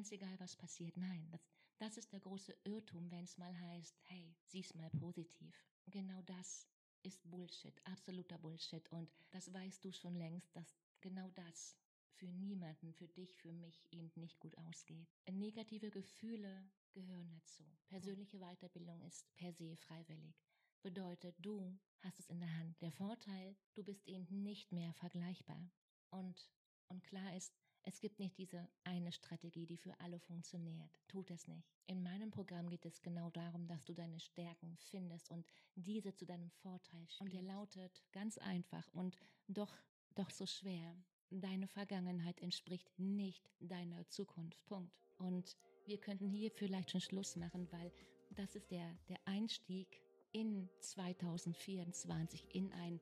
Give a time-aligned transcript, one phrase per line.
[0.00, 0.96] ganz egal, was passiert.
[0.96, 1.46] Nein, das,
[1.76, 5.54] das ist der große Irrtum, wenn es mal heißt, hey, sieh's mal positiv.
[5.88, 6.66] Genau das
[7.02, 8.90] ist Bullshit, absoluter Bullshit.
[8.92, 11.76] Und das weißt du schon längst, dass genau das
[12.14, 15.06] für niemanden, für dich, für mich eben nicht gut ausgeht.
[15.30, 17.62] Negative Gefühle gehören dazu.
[17.88, 20.34] Persönliche Weiterbildung ist per se freiwillig.
[20.80, 22.80] Bedeutet, du hast es in der Hand.
[22.80, 25.70] Der Vorteil, du bist eben nicht mehr vergleichbar.
[26.08, 26.48] Und,
[26.88, 30.90] und klar ist, es gibt nicht diese eine Strategie, die für alle funktioniert.
[31.08, 31.68] Tut es nicht.
[31.86, 36.26] In meinem Programm geht es genau darum, dass du deine Stärken findest und diese zu
[36.26, 37.20] deinem Vorteil spielst.
[37.20, 39.16] Und der lautet ganz einfach und
[39.48, 39.74] doch,
[40.14, 40.94] doch so schwer.
[41.30, 44.64] Deine Vergangenheit entspricht nicht deiner Zukunft.
[44.66, 44.94] Punkt.
[45.16, 45.56] Und
[45.86, 47.92] wir könnten hier vielleicht schon Schluss machen, weil
[48.30, 50.00] das ist der, der Einstieg
[50.32, 53.00] in 2024 in ein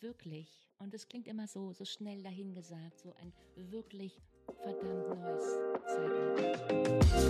[0.00, 3.32] wirklich, und es klingt immer so, so schnell dahingesagt, so ein
[3.70, 4.20] wirklich
[4.62, 5.44] verdammt neues
[5.86, 7.20] Zeitalter.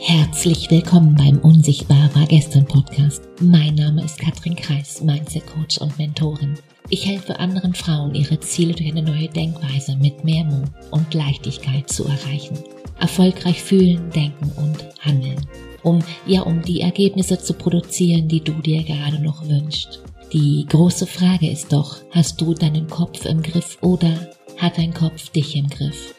[0.00, 3.28] Herzlich willkommen beim Unsichtbar war gestern Podcast.
[3.40, 6.58] Mein Name ist Katrin Kreis, Mindset Coach und Mentorin.
[6.88, 11.90] Ich helfe anderen Frauen, ihre Ziele durch eine neue Denkweise mit mehr Mut und Leichtigkeit
[11.90, 12.58] zu erreichen.
[12.98, 15.46] Erfolgreich fühlen, denken und handeln.
[15.82, 20.02] Um, ja, um die Ergebnisse zu produzieren, die du dir gerade noch wünschst.
[20.32, 25.30] Die große Frage ist doch, hast du deinen Kopf im Griff oder hat dein Kopf
[25.30, 26.14] dich im Griff?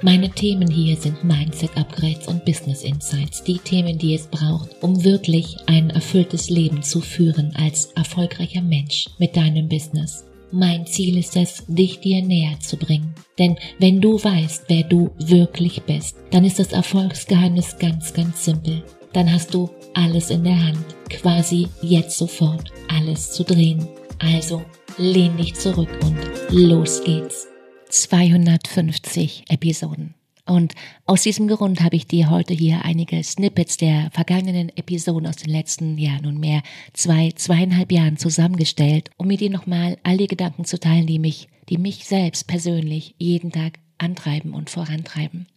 [0.00, 5.04] Meine Themen hier sind Mindset Upgrades und Business Insights, die Themen, die es braucht, um
[5.04, 10.24] wirklich ein erfülltes Leben zu führen als erfolgreicher Mensch mit deinem Business.
[10.50, 13.14] Mein Ziel ist es, dich dir näher zu bringen.
[13.38, 18.82] Denn wenn du weißt, wer du wirklich bist, dann ist das Erfolgsgeheimnis ganz, ganz simpel.
[19.12, 23.88] Dann hast du alles in der Hand, quasi jetzt sofort alles zu drehen.
[24.18, 24.62] Also
[24.98, 26.18] lehn dich zurück und
[26.50, 27.46] los geht's.
[27.90, 30.14] 250 Episoden.
[30.46, 30.74] Und
[31.06, 35.50] aus diesem Grund habe ich dir heute hier einige Snippets der vergangenen Episoden aus den
[35.50, 36.62] letzten, ja nunmehr
[36.92, 41.48] zwei, zweieinhalb Jahren zusammengestellt, um mir dir nochmal all die Gedanken zu teilen, die mich,
[41.68, 45.48] die mich selbst persönlich jeden Tag antreiben und vorantreiben.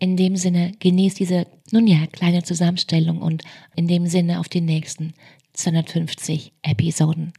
[0.00, 3.42] In dem Sinne, genieß diese, nun ja, kleine Zusammenstellung und
[3.76, 5.14] in dem Sinne auf die nächsten
[5.54, 7.32] 250 Episoden.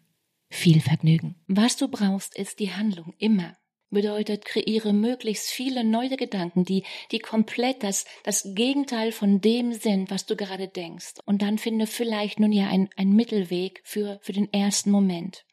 [0.49, 1.35] Viel Vergnügen.
[1.47, 3.57] Was du brauchst, ist die Handlung immer.
[3.91, 10.09] Bedeutet, kreiere möglichst viele neue Gedanken, die, die komplett das, das Gegenteil von dem sind,
[10.09, 11.15] was du gerade denkst.
[11.25, 15.45] Und dann finde vielleicht nun ja ein, ein Mittelweg für, für den ersten Moment.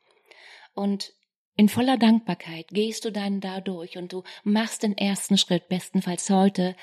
[0.75, 1.13] Und
[1.57, 6.31] in voller Dankbarkeit gehst du dann da durch und du machst den ersten Schritt, bestenfalls
[6.31, 6.77] heute,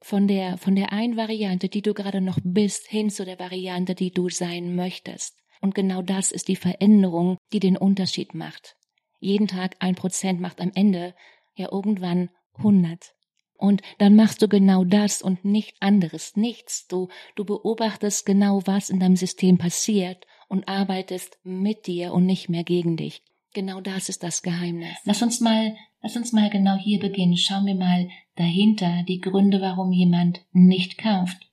[0.00, 3.94] von der, von der einen Variante, die du gerade noch bist, hin zu der Variante,
[3.94, 5.38] die du sein möchtest.
[5.62, 8.76] Und genau das ist die Veränderung, die den Unterschied macht.
[9.18, 11.14] Jeden Tag ein Prozent macht am Ende
[11.54, 12.28] ja irgendwann
[12.62, 13.14] hundert.
[13.56, 16.86] Und dann machst du genau das und nicht anderes, nichts.
[16.86, 22.50] Du, du beobachtest genau, was in deinem System passiert und arbeitest mit dir und nicht
[22.50, 23.22] mehr gegen dich.
[23.54, 24.96] Genau das ist das Geheimnis.
[25.04, 27.36] Lass uns mal, lass uns mal genau hier beginnen.
[27.36, 31.48] Schauen wir mal dahinter die Gründe, warum jemand nicht kauft.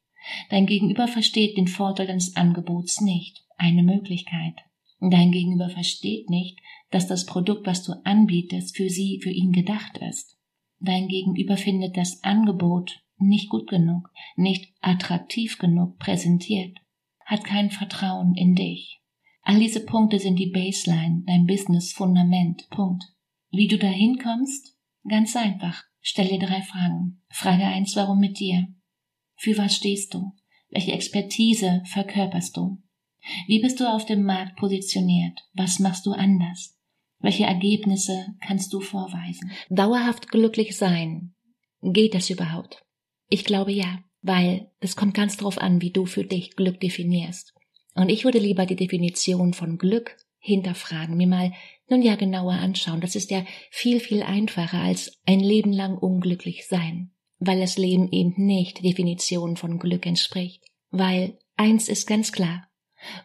[0.50, 3.46] Dein Gegenüber versteht den Vorteil deines Angebots nicht.
[3.58, 4.56] Eine Möglichkeit.
[5.00, 10.00] Dein Gegenüber versteht nicht, dass das Produkt, was du anbietest, für sie, für ihn gedacht
[10.00, 10.38] ist.
[10.80, 16.80] Dein Gegenüber findet das Angebot nicht gut genug, nicht attraktiv genug präsentiert,
[17.26, 19.01] hat kein Vertrauen in dich.
[19.44, 22.69] All diese Punkte sind die Baseline, dein Business-Fundament.
[22.69, 23.03] Punkt.
[23.50, 24.75] Wie du dahin kommst?
[25.07, 25.84] Ganz einfach.
[26.00, 27.22] Stell dir drei Fragen.
[27.29, 28.68] Frage eins: Warum mit dir?
[29.35, 30.34] Für was stehst du?
[30.69, 32.81] Welche Expertise verkörperst du?
[33.47, 35.40] Wie bist du auf dem Markt positioniert?
[35.53, 36.78] Was machst du anders?
[37.19, 39.52] Welche Ergebnisse kannst du vorweisen?
[39.69, 41.35] Dauerhaft glücklich sein.
[41.81, 42.84] Geht das überhaupt?
[43.28, 47.53] Ich glaube ja, weil es kommt ganz drauf an, wie du für dich Glück definierst.
[47.94, 51.53] Und ich würde lieber die Definition von Glück hinterfragen, mir mal
[51.88, 53.02] nun ja genauer anschauen.
[53.02, 58.11] Das ist ja viel, viel einfacher als ein Leben lang unglücklich sein, weil das Leben
[58.11, 60.64] eben nicht Definition von Glück entspricht.
[60.90, 62.67] Weil eins ist ganz klar,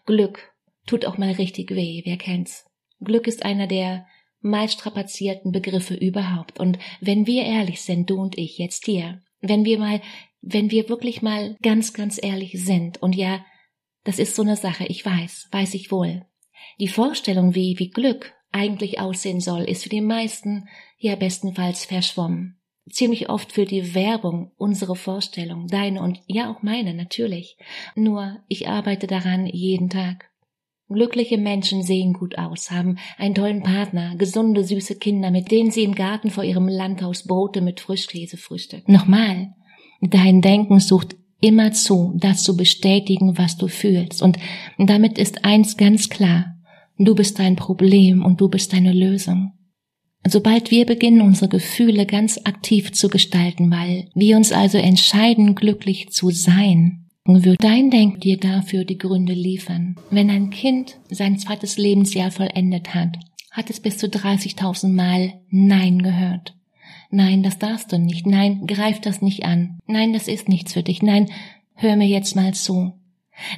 [0.05, 0.53] Glück
[0.87, 2.67] tut auch mal richtig weh, wer kennt's?
[3.01, 4.07] Glück ist einer der
[4.41, 6.59] meiststrapazierten Begriffe überhaupt.
[6.61, 10.01] Und wenn wir ehrlich sind, du und ich jetzt hier, wenn wir mal,
[10.41, 13.45] wenn wir wirklich mal ganz, ganz ehrlich sind und ja,
[14.07, 16.25] das ist so eine Sache, ich weiß, weiß ich wohl.
[16.79, 20.69] Die Vorstellung, wie, wie Glück eigentlich aussehen soll, ist für die meisten
[20.99, 22.59] ja bestenfalls verschwommen.
[22.89, 27.57] Ziemlich oft für die Werbung unsere Vorstellung, deine und ja auch meine natürlich.
[27.97, 30.31] Nur ich arbeite daran jeden Tag.
[30.89, 35.83] Glückliche Menschen sehen gut aus, haben einen tollen Partner, gesunde, süße Kinder, mit denen sie
[35.83, 38.93] im Garten vor ihrem Landhaus Brote mit Frischkäse frühstücken.
[38.93, 39.53] Nochmal,
[40.01, 44.23] dein Denken sucht immer zu, das zu bestätigen, was du fühlst.
[44.23, 44.39] Und
[44.79, 46.57] damit ist eins ganz klar.
[46.99, 49.53] Du bist dein Problem und du bist deine Lösung.
[50.27, 56.11] Sobald wir beginnen, unsere Gefühle ganz aktiv zu gestalten, weil wir uns also entscheiden, glücklich
[56.11, 59.97] zu sein, wird dein Denken dir dafür die Gründe liefern.
[60.11, 63.19] Wenn ein Kind sein zweites Lebensjahr vollendet hat,
[63.51, 66.55] hat es bis zu 30.000 Mal Nein gehört.
[67.11, 68.27] Nein, das darfst du nicht.
[68.27, 69.79] Nein, greif das nicht an.
[69.87, 71.03] Nein, das ist nichts für dich.
[71.03, 71.29] Nein,
[71.75, 72.93] hör mir jetzt mal zu.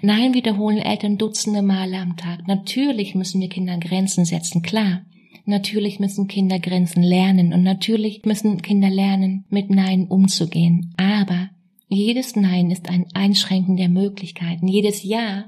[0.02, 2.46] Nein, wiederholen Eltern dutzende Male am Tag.
[2.46, 5.02] Natürlich müssen wir Kindern Grenzen setzen, klar.
[5.44, 10.92] Natürlich müssen Kinder Grenzen lernen und natürlich müssen Kinder lernen, mit Nein umzugehen.
[10.98, 11.48] Aber
[11.88, 14.68] jedes Nein ist ein Einschränken der Möglichkeiten.
[14.68, 15.46] Jedes Ja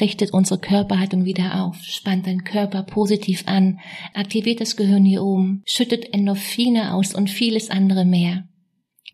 [0.00, 3.80] richtet unsere Körperhaltung wieder auf, spannt deinen Körper positiv an,
[4.14, 8.48] aktiviert das Gehirn hier oben, schüttet Endorphine aus und vieles andere mehr.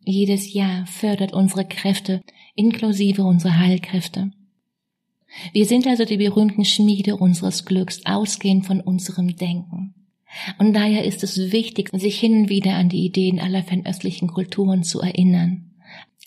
[0.05, 2.23] Jedes Ja fördert unsere Kräfte,
[2.55, 4.33] inklusive unsere Heilkräfte.
[5.53, 9.95] Wir sind also die berühmten Schmiede unseres Glücks, ausgehend von unserem Denken.
[10.59, 14.83] Und daher ist es wichtig, sich hin und wieder an die Ideen aller fernöstlichen Kulturen
[14.83, 15.71] zu erinnern.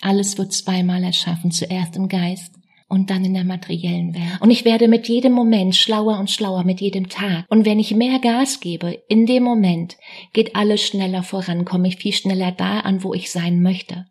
[0.01, 2.56] Alles wird zweimal erschaffen, zuerst im Geist
[2.87, 4.41] und dann in der materiellen Welt.
[4.41, 7.45] Und ich werde mit jedem Moment schlauer und schlauer, mit jedem Tag.
[7.49, 9.97] Und wenn ich mehr Gas gebe, in dem Moment
[10.33, 14.05] geht alles schneller voran, komme ich viel schneller da an, wo ich sein möchte.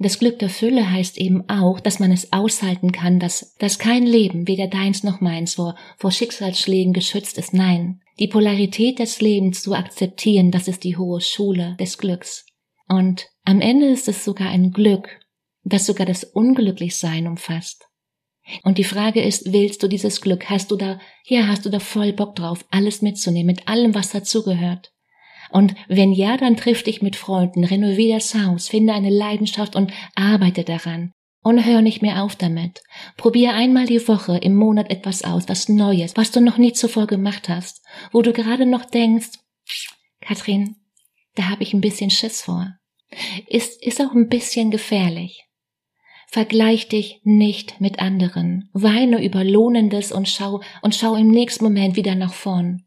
[0.00, 4.06] Das Glück der Fülle heißt eben auch, dass man es aushalten kann, dass, dass kein
[4.06, 7.52] Leben, weder deins noch meins, vor, vor Schicksalsschlägen geschützt ist.
[7.52, 12.46] Nein, die Polarität des Lebens zu akzeptieren, das ist die hohe Schule des Glücks.
[12.88, 15.08] Und am Ende ist es sogar ein Glück,
[15.64, 17.87] das sogar das Unglücklichsein umfasst.
[18.62, 20.48] Und die Frage ist, willst du dieses Glück?
[20.50, 24.10] Hast du da, ja, hast du da voll Bock drauf, alles mitzunehmen, mit allem, was
[24.10, 24.92] dazugehört?
[25.50, 29.92] Und wenn ja, dann triff dich mit Freunden, renovier das Haus, finde eine Leidenschaft und
[30.14, 31.12] arbeite daran.
[31.42, 32.82] Und hör nicht mehr auf damit.
[33.16, 37.06] Probier einmal die Woche im Monat etwas aus, was Neues, was du noch nie zuvor
[37.06, 39.30] gemacht hast, wo du gerade noch denkst,
[40.20, 40.76] Katrin,
[41.36, 42.74] da habe ich ein bisschen Schiss vor.
[43.46, 45.47] Ist, ist auch ein bisschen gefährlich.
[46.30, 48.68] Vergleich dich nicht mit anderen.
[48.74, 52.84] Weine über Lohnendes und schau, und schau im nächsten Moment wieder nach vorn.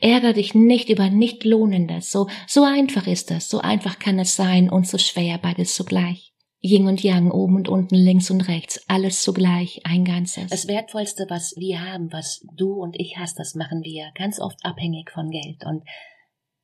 [0.00, 2.10] Ärger dich nicht über nicht Lohnendes.
[2.10, 3.48] So, so einfach ist es.
[3.48, 6.32] So einfach kann es sein und so schwer beides zugleich.
[6.60, 10.48] Yin und Yang, oben und unten, links und rechts, alles zugleich, ein Ganzes.
[10.48, 14.64] Das Wertvollste, was wir haben, was du und ich hast, das machen wir ganz oft
[14.64, 15.64] abhängig von Geld.
[15.66, 15.82] Und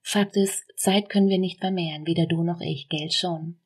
[0.02, 3.58] Fakt ist, Zeit können wir nicht vermehren, weder du noch ich, Geld schon.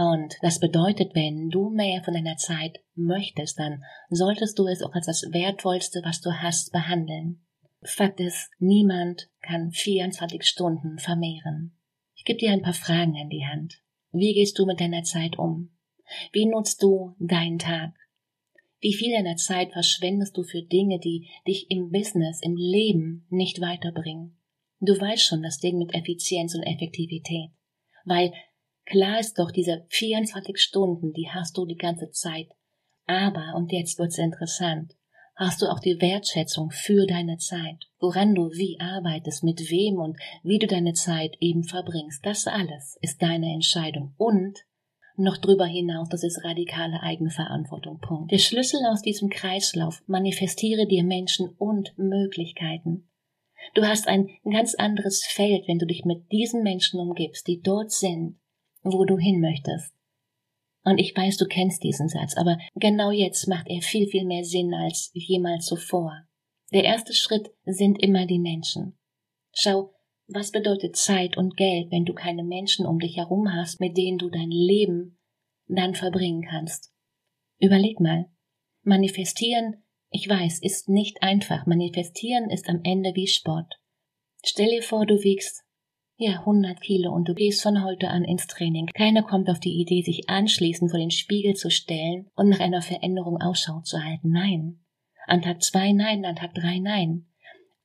[0.00, 4.94] Und das bedeutet, wenn du mehr von deiner Zeit möchtest, dann solltest du es auch
[4.94, 7.44] als das Wertvollste, was du hast, behandeln.
[7.82, 11.76] Fakt ist, niemand kann 24 Stunden vermehren.
[12.14, 13.82] Ich gebe dir ein paar Fragen in die Hand.
[14.10, 15.70] Wie gehst du mit deiner Zeit um?
[16.32, 17.92] Wie nutzt du deinen Tag?
[18.80, 23.60] Wie viel deiner Zeit verschwendest du für Dinge, die dich im Business, im Leben nicht
[23.60, 24.38] weiterbringen?
[24.80, 27.50] Du weißt schon das Ding mit Effizienz und Effektivität.
[28.06, 28.32] Weil
[28.90, 32.48] klar ist doch, diese 24 Stunden, die hast du die ganze Zeit.
[33.06, 34.94] Aber, und jetzt wird's interessant,
[35.36, 40.18] hast du auch die Wertschätzung für deine Zeit, woran du wie arbeitest, mit wem und
[40.42, 42.24] wie du deine Zeit eben verbringst.
[42.24, 44.14] Das alles ist deine Entscheidung.
[44.18, 44.58] Und
[45.16, 48.00] noch drüber hinaus, das ist radikale Eigenverantwortung.
[48.00, 48.32] Punkt.
[48.32, 53.08] Der Schlüssel aus diesem Kreislauf manifestiere dir Menschen und Möglichkeiten.
[53.74, 57.90] Du hast ein ganz anderes Feld, wenn du dich mit diesen Menschen umgibst, die dort
[57.90, 58.38] sind,
[58.82, 59.92] wo du hin möchtest.
[60.84, 64.44] Und ich weiß, du kennst diesen Satz, aber genau jetzt macht er viel, viel mehr
[64.44, 66.26] Sinn als jemals zuvor.
[66.72, 68.98] Der erste Schritt sind immer die Menschen.
[69.52, 69.92] Schau,
[70.28, 74.18] was bedeutet Zeit und Geld, wenn du keine Menschen um dich herum hast, mit denen
[74.18, 75.18] du dein Leben
[75.66, 76.92] dann verbringen kannst?
[77.58, 78.30] Überleg mal.
[78.82, 81.66] Manifestieren ich weiß, ist nicht einfach.
[81.66, 83.80] Manifestieren ist am Ende wie Sport.
[84.44, 85.64] Stell dir vor, du wiegst
[86.20, 88.86] ja 100 Kilo und du gehst von heute an ins Training.
[88.86, 92.82] Keiner kommt auf die Idee, sich anschließend vor den Spiegel zu stellen und nach einer
[92.82, 94.30] Veränderung Ausschau zu halten.
[94.30, 94.80] Nein.
[95.26, 97.26] An Tag zwei nein, an Tag drei nein.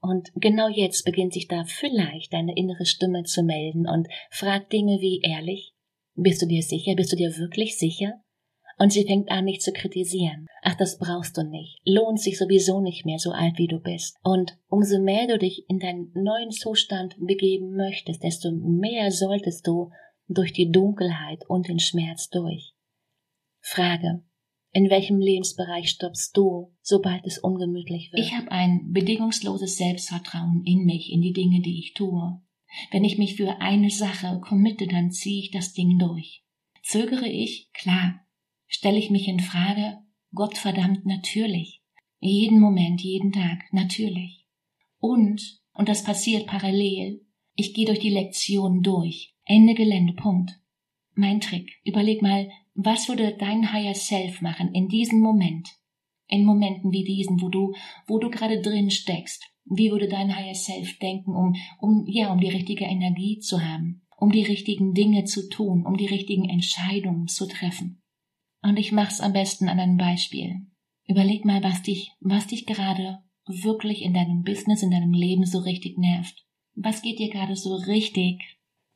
[0.02, 5.00] Und genau jetzt beginnt sich da vielleicht deine innere Stimme zu melden und fragt Dinge
[5.00, 5.74] wie ehrlich,
[6.16, 8.22] bist du dir sicher, bist du dir wirklich sicher?
[8.78, 10.48] Und sie fängt an, mich zu kritisieren.
[10.62, 11.80] Ach, das brauchst du nicht.
[11.86, 14.18] Lohnt sich sowieso nicht mehr, so alt wie du bist.
[14.24, 19.92] Und umso mehr du dich in deinen neuen Zustand begeben möchtest, desto mehr solltest du
[20.28, 22.74] durch die Dunkelheit und den Schmerz durch.
[23.62, 24.24] Frage.
[24.72, 28.22] In welchem Lebensbereich stoppst du, sobald es ungemütlich wird?
[28.22, 32.42] Ich habe ein bedingungsloses Selbstvertrauen in mich, in die Dinge, die ich tue.
[32.92, 36.44] Wenn ich mich für eine Sache committe, dann ziehe ich das Ding durch.
[36.84, 37.70] Zögere ich?
[37.72, 38.25] Klar.
[38.68, 40.00] Stelle ich mich in Frage?
[40.34, 41.82] Gott verdammt natürlich.
[42.20, 44.48] Jeden Moment, jeden Tag, natürlich.
[45.00, 47.22] Und, und das passiert parallel,
[47.56, 49.36] ich gehe durch die Lektion durch.
[49.46, 50.60] Ende Gelände, Punkt.
[51.14, 51.72] Mein Trick.
[51.86, 55.70] Überleg mal, was würde dein Higher Self machen in diesem Moment?
[56.28, 57.74] In Momenten wie diesen, wo du,
[58.08, 59.44] wo du gerade drin steckst.
[59.66, 64.02] Wie würde dein Higher Self denken, um, um, ja, um die richtige Energie zu haben?
[64.18, 68.02] um die richtigen Dinge zu tun, um die richtigen Entscheidungen zu treffen.
[68.66, 70.66] Und ich mach's am besten an einem Beispiel.
[71.08, 75.60] Überleg mal, was dich, was dich gerade wirklich in deinem Business, in deinem Leben so
[75.60, 76.44] richtig nervt.
[76.74, 78.42] Was geht dir gerade so richtig,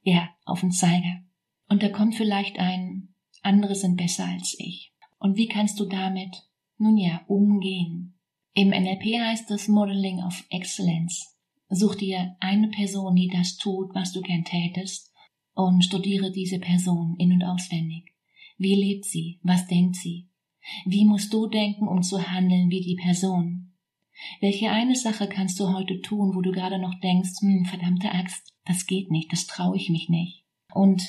[0.02, 1.22] ja, auf den Zeiger?
[1.68, 3.10] Und da kommt vielleicht ein,
[3.44, 4.92] andere sind besser als ich.
[5.20, 6.36] Und wie kannst du damit,
[6.80, 8.20] nun ja, umgehen?
[8.56, 11.38] Im NLP heißt es Modeling of Excellence.
[11.70, 15.14] Such dir eine Person, die das tut, was du gern tätest,
[15.54, 18.16] und studiere diese Person in und auswendig.
[18.60, 19.40] Wie lebt sie?
[19.42, 20.30] Was denkt sie?
[20.86, 23.74] Wie musst du denken, um zu handeln wie die Person?
[24.42, 28.54] Welche eine Sache kannst du heute tun, wo du gerade noch denkst, hm, verdammte Axt,
[28.66, 30.44] das geht nicht, das traue ich mich nicht.
[30.74, 31.02] Und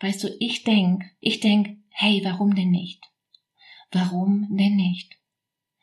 [0.00, 3.04] weißt du, ich denk, ich denk, hey, warum denn nicht?
[3.92, 5.16] Warum denn nicht?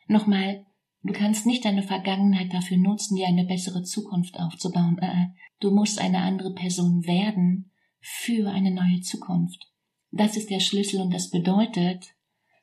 [0.06, 0.66] Nochmal,
[1.02, 4.98] du kannst nicht deine Vergangenheit dafür nutzen, dir eine bessere Zukunft aufzubauen.
[4.98, 5.26] Äh, äh.
[5.60, 7.70] du musst eine andere Person werden,
[8.06, 9.73] für eine neue Zukunft.
[10.16, 12.14] Das ist der Schlüssel und das bedeutet,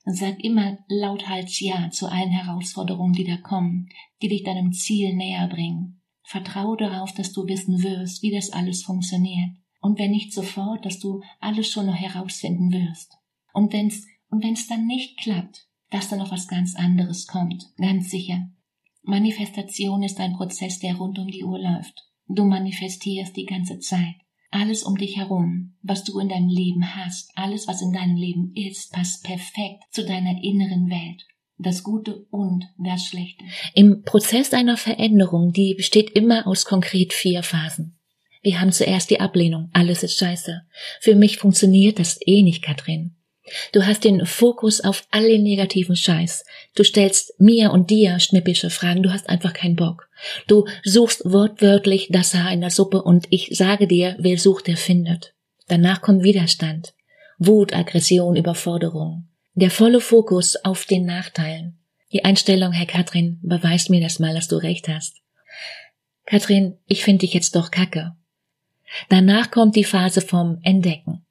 [0.05, 3.89] sag immer lauthals Ja zu allen Herausforderungen, die da kommen,
[4.21, 6.01] die dich deinem Ziel näher bringen.
[6.23, 9.51] Vertraue darauf, dass du wissen wirst, wie das alles funktioniert.
[9.81, 13.17] Und wenn nicht sofort, dass du alles schon noch herausfinden wirst.
[13.51, 17.65] Und wenn's, und wenn's dann nicht klappt, dass da noch was ganz anderes kommt.
[17.75, 18.49] Ganz sicher.
[19.01, 22.07] Manifestation ist ein Prozess, der rund um die Uhr läuft.
[22.27, 24.15] Du manifestierst die ganze Zeit.
[24.51, 28.53] Alles um dich herum, was du in deinem Leben hast, alles, was in deinem Leben
[28.53, 31.25] ist, passt perfekt zu deiner inneren Welt.
[31.57, 33.45] Das Gute und das Schlechte.
[33.75, 37.97] Im Prozess einer Veränderung, die besteht immer aus konkret vier Phasen.
[38.41, 39.69] Wir haben zuerst die Ablehnung.
[39.71, 40.63] Alles ist scheiße.
[40.99, 43.15] Für mich funktioniert das eh nicht, Katrin.
[43.71, 46.45] Du hast den Fokus auf alle negativen Scheiß.
[46.75, 49.03] Du stellst mir und dir schnippische Fragen.
[49.03, 50.09] Du hast einfach keinen Bock.
[50.47, 54.77] Du suchst wortwörtlich das Haar in der Suppe und ich sage dir, wer sucht, der
[54.77, 55.33] findet.
[55.67, 56.93] Danach kommt Widerstand.
[57.37, 59.27] Wut, Aggression, Überforderung.
[59.53, 61.77] Der volle Fokus auf den Nachteilen.
[62.11, 65.17] Die Einstellung, Herr Katrin, beweist mir das mal, dass du recht hast.
[66.25, 68.15] Katrin, ich finde dich jetzt doch kacke.
[69.09, 71.25] Danach kommt die Phase vom Entdecken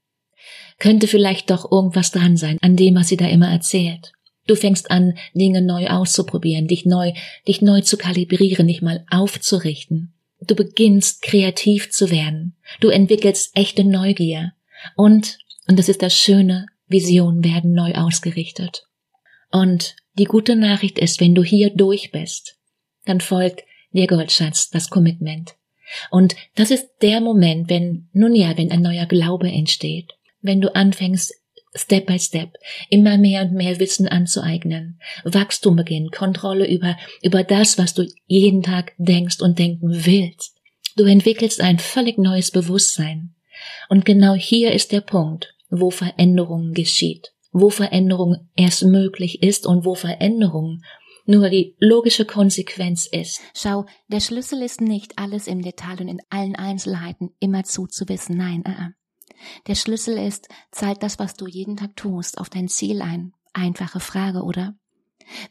[0.80, 4.12] könnte vielleicht doch irgendwas dran sein an dem, was sie da immer erzählt.
[4.50, 7.12] Du fängst an, Dinge neu auszuprobieren, dich neu,
[7.46, 10.12] dich neu zu kalibrieren, dich mal aufzurichten.
[10.40, 12.56] Du beginnst kreativ zu werden.
[12.80, 14.50] Du entwickelst echte Neugier.
[14.96, 15.38] Und,
[15.68, 18.88] und das ist das Schöne, Visionen werden neu ausgerichtet.
[19.52, 22.58] Und die gute Nachricht ist, wenn du hier durch bist,
[23.04, 25.54] dann folgt der Goldschatz, das Commitment.
[26.10, 30.74] Und das ist der Moment, wenn, nun ja, wenn ein neuer Glaube entsteht wenn du
[30.74, 31.34] anfängst,
[31.74, 32.54] Step by Step,
[32.88, 38.62] immer mehr und mehr Wissen anzueignen, Wachstum beginnt, Kontrolle über, über das, was du jeden
[38.62, 40.56] Tag denkst und denken willst.
[40.96, 43.34] Du entwickelst ein völlig neues Bewusstsein.
[43.88, 49.84] Und genau hier ist der Punkt, wo Veränderung geschieht, wo Veränderung erst möglich ist und
[49.84, 50.82] wo Veränderung
[51.26, 53.40] nur die logische Konsequenz ist.
[53.54, 58.36] Schau, der Schlüssel ist nicht, alles im Detail und in allen Einzelheiten immer zuzuwissen.
[58.36, 58.92] Nein, uh -uh.
[59.66, 63.32] Der Schlüssel ist, zahlt das, was du jeden Tag tust, auf dein Ziel ein.
[63.52, 64.74] Einfache Frage, oder?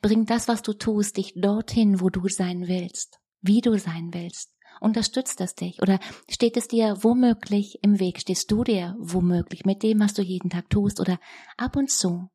[0.01, 4.53] Bringt das, was du tust, dich dorthin, wo du sein willst, wie du sein willst.
[4.81, 8.19] Unterstützt es dich oder steht es dir womöglich im Weg?
[8.19, 11.19] Stehst du dir womöglich mit dem, was du jeden Tag tust oder
[11.57, 12.29] ab und zu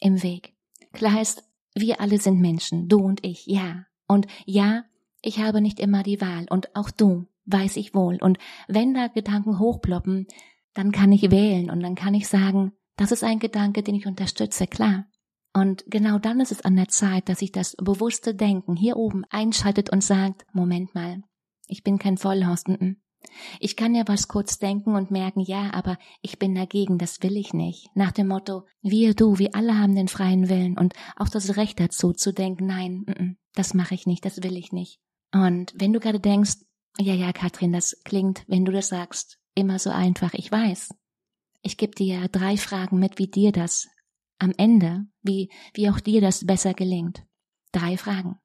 [0.00, 0.54] im Weg?
[0.92, 1.44] Klar ist,
[1.74, 3.86] wir alle sind Menschen, du und ich, ja.
[4.06, 4.84] Und ja,
[5.22, 8.18] ich habe nicht immer die Wahl und auch du, weiß ich wohl.
[8.20, 10.26] Und wenn da Gedanken hochploppen,
[10.74, 14.06] dann kann ich wählen und dann kann ich sagen, das ist ein Gedanke, den ich
[14.06, 15.06] unterstütze, klar.
[15.52, 19.24] Und genau dann ist es an der Zeit, dass sich das bewusste Denken hier oben
[19.30, 21.22] einschaltet und sagt, Moment mal,
[21.68, 22.68] ich bin kein Vollhorst.
[23.60, 27.36] Ich kann ja was kurz denken und merken, ja, aber ich bin dagegen, das will
[27.36, 27.88] ich nicht.
[27.94, 31.78] Nach dem Motto, wir, du, wir alle haben den freien Willen und auch das Recht
[31.80, 35.00] dazu zu denken, nein, das mache ich nicht, das will ich nicht.
[35.32, 36.56] Und wenn du gerade denkst,
[36.98, 40.94] ja, ja, Katrin, das klingt, wenn du das sagst, immer so einfach, ich weiß.
[41.62, 43.88] Ich gebe dir drei Fragen mit, wie dir das
[44.38, 47.22] am Ende, wie, wie auch dir das besser gelingt.
[47.72, 48.36] Drei Fragen.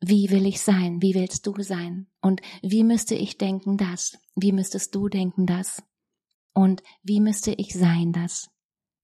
[0.00, 1.02] Wie will ich sein?
[1.02, 2.06] Wie willst du sein?
[2.22, 4.18] Und wie müsste ich denken das?
[4.34, 5.82] Wie müsstest du denken das?
[6.54, 8.48] Und wie müsste ich sein das?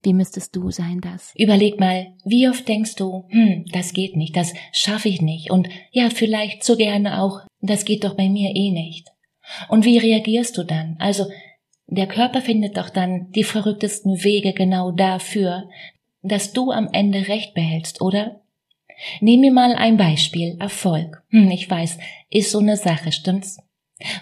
[0.03, 1.33] Wie müsstest du sein das?
[1.35, 5.67] Überleg mal, wie oft denkst du, hm, das geht nicht, das schaffe ich nicht und
[5.91, 9.09] ja, vielleicht so gerne auch, das geht doch bei mir eh nicht.
[9.69, 10.95] Und wie reagierst du dann?
[10.99, 11.25] Also,
[11.87, 15.69] der Körper findet doch dann die verrücktesten Wege genau dafür,
[16.21, 18.41] dass du am Ende recht behältst, oder?
[19.21, 20.57] Nehm mir mal ein Beispiel.
[20.59, 21.23] Erfolg.
[21.29, 21.97] Hm, ich weiß,
[22.29, 23.59] ist so eine Sache, stimmt's?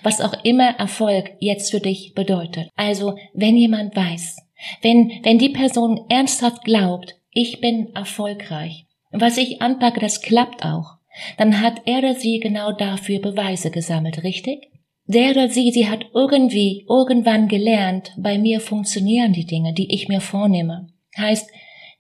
[0.03, 2.69] Was auch immer Erfolg jetzt für dich bedeutet.
[2.75, 4.37] Also, wenn jemand weiß,
[4.81, 10.95] wenn, wenn die Person ernsthaft glaubt, ich bin erfolgreich, was ich anpacke, das klappt auch,
[11.37, 14.69] dann hat er oder sie genau dafür Beweise gesammelt, richtig?
[15.07, 20.07] Der oder sie, sie hat irgendwie, irgendwann gelernt, bei mir funktionieren die Dinge, die ich
[20.07, 20.87] mir vornehme.
[21.17, 21.49] Heißt,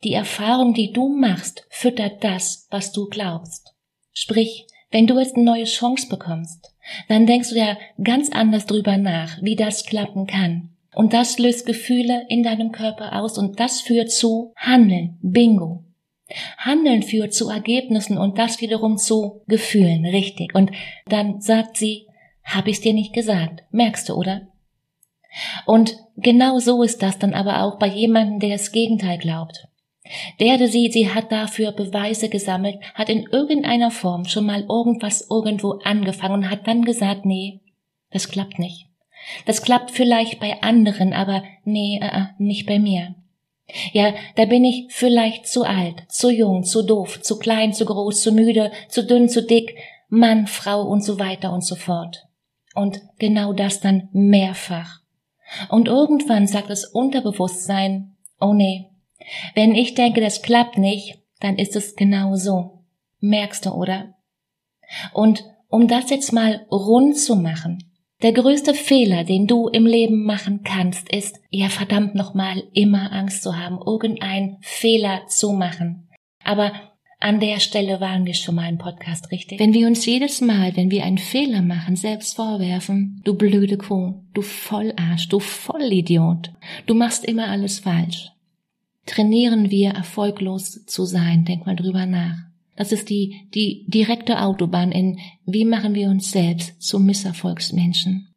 [0.03, 3.73] die Erfahrung, die du machst, füttert das, was du glaubst.
[4.11, 6.73] Sprich, wenn du jetzt eine neue Chance bekommst,
[7.07, 10.69] dann denkst du ja ganz anders drüber nach, wie das klappen kann.
[10.93, 15.17] Und das löst Gefühle in deinem Körper aus und das führt zu Handeln.
[15.21, 15.83] Bingo.
[16.57, 20.55] Handeln führt zu Ergebnissen und das wiederum zu Gefühlen, richtig.
[20.55, 20.71] Und
[21.07, 22.07] dann sagt sie,
[22.45, 23.63] hab ich's dir nicht gesagt.
[23.71, 24.47] Merkst du, oder?
[25.65, 29.67] Und genau so ist das dann aber auch bei jemandem, der das Gegenteil glaubt.
[30.39, 35.27] Der oder sie, sie hat dafür Beweise gesammelt, hat in irgendeiner Form schon mal irgendwas
[35.29, 37.61] irgendwo angefangen und hat dann gesagt, nee,
[38.11, 38.87] das klappt nicht.
[39.45, 43.15] Das klappt vielleicht bei anderen, aber nee, äh, äh, nicht bei mir.
[43.93, 48.21] Ja, da bin ich vielleicht zu alt, zu jung, zu doof, zu klein, zu groß,
[48.21, 49.75] zu müde, zu dünn, zu dick,
[50.07, 52.24] Mann, Frau und so weiter und so fort.
[52.75, 54.99] Und genau das dann mehrfach.
[55.69, 58.89] Und irgendwann sagt das Unterbewusstsein, oh nee,
[59.53, 62.83] wenn ich denke, das klappt nicht, dann ist es genau so.
[63.19, 64.15] Merkst du, oder?
[65.13, 67.91] Und um das jetzt mal rund zu machen,
[68.21, 73.43] der größte Fehler, den du im Leben machen kannst, ist, ja verdammt nochmal, immer Angst
[73.43, 76.09] zu haben, irgendeinen Fehler zu machen.
[76.43, 76.71] Aber
[77.25, 79.59] an der Stelle waren wir schon mal im Podcast, richtig?
[79.59, 84.21] Wenn wir uns jedes Mal, wenn wir einen Fehler machen, selbst vorwerfen, du blöde Kuh,
[84.35, 86.51] du Vollarsch, du Vollidiot,
[86.85, 88.29] du machst immer alles falsch,
[89.07, 91.45] trainieren wir erfolglos zu sein.
[91.45, 92.37] Denk mal drüber nach.
[92.75, 98.27] Das ist die, die direkte Autobahn in, wie machen wir uns selbst zu Misserfolgsmenschen.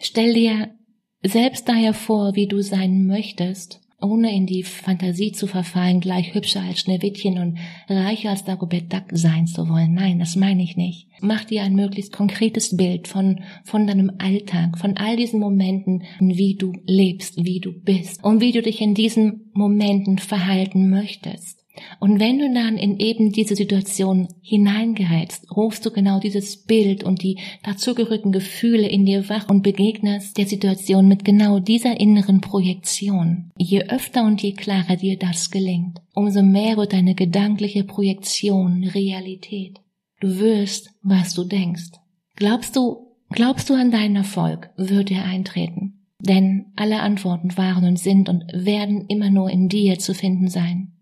[0.00, 0.74] Stell dir
[1.22, 6.62] selbst daher vor, wie du sein möchtest, ohne in die Fantasie zu verfallen, gleich hübscher
[6.62, 9.94] als Schneewittchen und reicher als Dagobert Duck sein zu wollen.
[9.94, 11.08] Nein, das meine ich nicht.
[11.20, 16.56] Mach dir ein möglichst konkretes Bild von, von deinem Alltag, von all diesen Momenten, wie
[16.56, 21.61] du lebst, wie du bist und wie du dich in diesen Momenten verhalten möchtest.
[22.00, 27.22] Und wenn du dann in eben diese Situation hineingerätst, rufst du genau dieses Bild und
[27.22, 33.50] die dazugehörigen Gefühle in dir wach und begegnest der Situation mit genau dieser inneren Projektion.
[33.56, 39.80] Je öfter und je klarer dir das gelingt, umso mehr wird deine gedankliche Projektion Realität.
[40.20, 41.92] Du wirst, was du denkst.
[42.36, 46.02] Glaubst du, glaubst du an deinen Erfolg, wird er eintreten.
[46.20, 50.92] Denn alle Antworten waren und sind und werden immer nur in dir zu finden sein.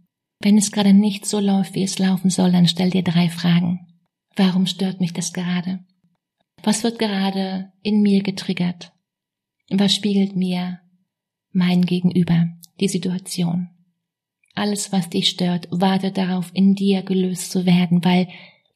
[0.41, 3.87] Wenn es gerade nicht so läuft, wie es laufen soll, dann stell dir drei Fragen.
[4.37, 5.81] Warum stört mich das gerade?
[6.63, 8.93] Was wird gerade in mir getriggert?
[9.69, 10.81] Was spiegelt mir
[11.53, 12.49] mein Gegenüber,
[12.81, 13.69] die Situation?
[14.55, 18.29] Alles, was dich stört, wartet darauf, in dir gelöst zu werden, weil,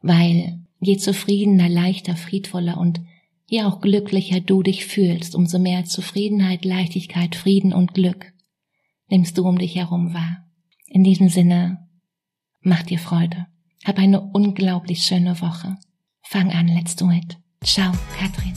[0.03, 3.01] weil je zufriedener, leichter, friedvoller und
[3.49, 8.33] ja auch glücklicher du dich fühlst, umso mehr Zufriedenheit, Leichtigkeit, Frieden und Glück
[9.09, 10.44] nimmst du um dich herum wahr.
[10.95, 11.89] In diesem Sinne,
[12.61, 13.49] mach dir Freude.
[13.85, 15.77] Hab eine unglaublich schöne Woche.
[16.23, 17.37] Fang an, let's do it.
[17.65, 18.53] Ciao, Katrin.